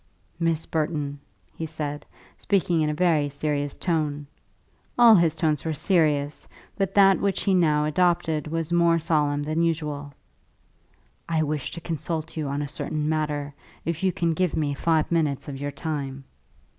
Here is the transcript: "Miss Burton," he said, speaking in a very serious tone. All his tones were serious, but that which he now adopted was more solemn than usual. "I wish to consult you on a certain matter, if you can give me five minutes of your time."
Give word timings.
"Miss 0.39 0.65
Burton," 0.65 1.19
he 1.53 1.67
said, 1.67 2.07
speaking 2.35 2.81
in 2.81 2.89
a 2.89 2.93
very 2.95 3.29
serious 3.29 3.77
tone. 3.77 4.25
All 4.97 5.13
his 5.13 5.35
tones 5.35 5.63
were 5.63 5.75
serious, 5.75 6.47
but 6.75 6.95
that 6.95 7.19
which 7.19 7.43
he 7.43 7.53
now 7.53 7.85
adopted 7.85 8.47
was 8.47 8.73
more 8.73 8.97
solemn 8.97 9.43
than 9.43 9.61
usual. 9.61 10.15
"I 11.29 11.43
wish 11.43 11.69
to 11.69 11.81
consult 11.81 12.35
you 12.35 12.47
on 12.47 12.63
a 12.63 12.67
certain 12.67 13.09
matter, 13.09 13.53
if 13.85 14.01
you 14.03 14.11
can 14.11 14.33
give 14.33 14.57
me 14.57 14.73
five 14.73 15.11
minutes 15.11 15.47
of 15.47 15.57
your 15.57 15.69
time." 15.71 16.23